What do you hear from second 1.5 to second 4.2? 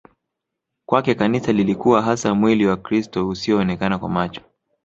lilikuwa hasa mwli wa krist usioonekana kwa